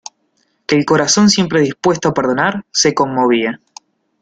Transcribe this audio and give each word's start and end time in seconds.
que 0.65 0.75
el 0.75 0.83
corazón 0.83 1.29
siempre 1.29 1.61
dispuesto 1.61 2.09
a 2.09 2.13
perdonar, 2.15 2.65
se 2.71 2.95
conmovía. 2.95 3.61